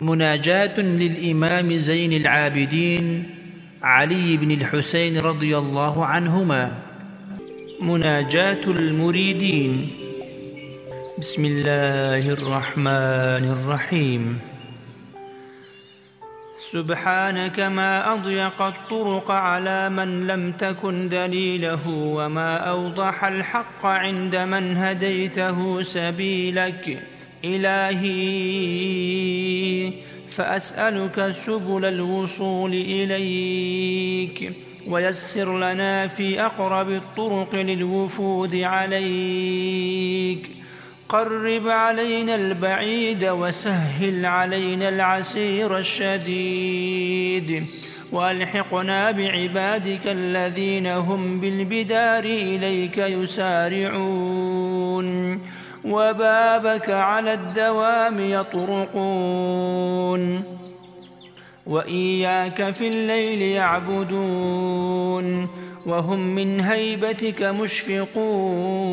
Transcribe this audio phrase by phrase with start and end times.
[0.00, 3.24] مناجاة للإمام زين العابدين
[3.82, 6.72] علي بن الحسين رضي الله عنهما.
[7.80, 9.88] مناجاة المريدين.
[11.18, 14.38] بسم الله الرحمن الرحيم.
[16.72, 25.82] سبحانك ما أضيق الطرق على من لم تكن دليله وما أوضح الحق عند من هديته
[25.82, 27.02] سبيلك.
[27.44, 29.15] إلهي
[30.36, 34.52] فأسألك سبل الوصول إليك
[34.88, 40.48] ويسر لنا في أقرب الطرق للوفود عليك.
[41.08, 47.62] قرب علينا البعيد وسهل علينا العسير الشديد.
[48.12, 53.96] وألحقنا بعبادك الذين هم بالبدار إليك يسارعون.
[55.86, 59.62] وبابك على الدوام يطرقون
[61.66, 65.26] وإياك في الليل يعبدون
[65.86, 68.86] وهم من هيبتك مشفقون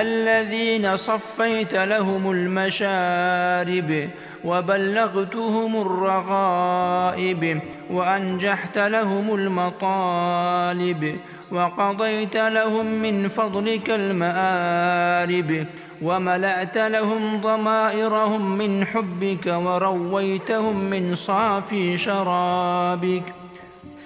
[0.00, 4.08] الذين صفيت لهم المشارب
[4.44, 11.16] وبلغتهم الرغائب وأنجحت لهم المطالب
[11.52, 15.66] وقضيت لهم من فضلك المآرب
[16.02, 23.41] وملأت لهم ضمائرهم من حبك ورويتهم من صافي شرابك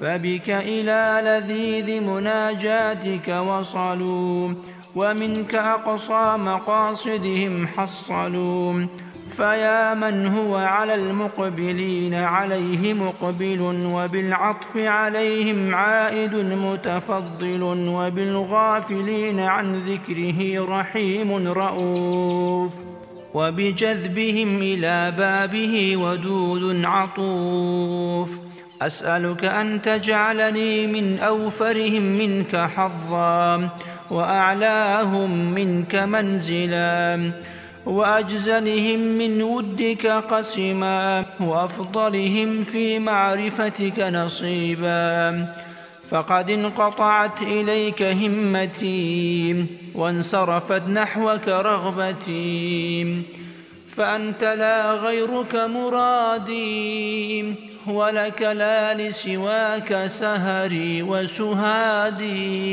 [0.01, 4.55] فبك إلى لذيذ مناجاتك وصلوا
[4.97, 8.87] ومنك أقصى مقاصدهم حصلوا.
[9.37, 13.61] فيا من هو على المقبلين عليه مقبل
[13.93, 22.73] وبالعطف عليهم عائد متفضل وبالغافلين عن ذكره رحيم رؤوف.
[23.35, 28.39] وبجذبهم إلى بابه ودود عطوف.
[28.83, 33.71] أسألك أن تجعلني من أوفرهم منك حظا
[34.11, 37.33] وأعلاهم منك منزلا
[37.87, 45.47] وأجزلهم من ودك قسما وأفضلهم في معرفتك نصيبا
[46.11, 53.23] فقد انقطعت إليك همتي وانصرفت نحوك رغبتي
[53.89, 57.55] فأنت لا غيرك مرادي
[57.89, 62.67] ولك لا لسواك سهري وسهادي.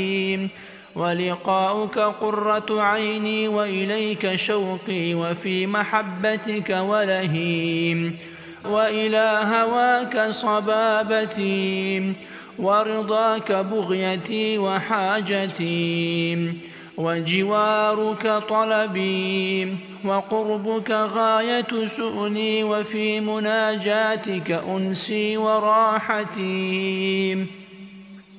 [0.96, 8.18] ولقاؤك قرة عيني وإليك شوقي وفي محبتك ولهيم.
[8.66, 12.14] وإلى هواك صبابتي
[12.60, 16.73] ورضاك بغيتي وحاجتي.
[16.98, 26.86] وجوارك طلبي وقربك غاية سؤلي وفي مناجاتك أنسي وراحتي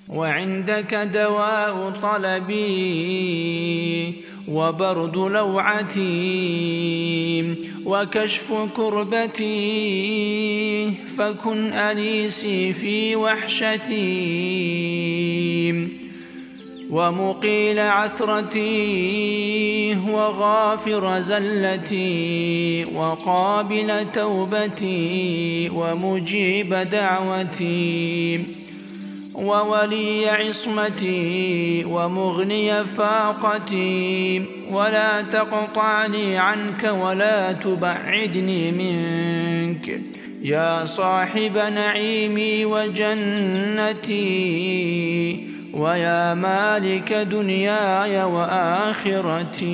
[0.08, 2.64] وعندك دواء طلبي
[4.48, 6.04] وبرد لوعتي
[7.86, 9.54] وكشف كربتي
[11.18, 14.04] فكن أنيسي في وحشتي
[16.94, 18.74] ومقيل عثرتي
[20.10, 28.44] وغافر زلتي وقابل توبتي ومجيب دعوتي
[29.34, 40.00] وولي عصمتي ومغني فاقتي ولا تقطعني عنك ولا تبعدني منك
[40.42, 44.14] يا صاحب نعيمي وجنتي
[45.74, 49.64] ويا مالك دنياي وآخرتي.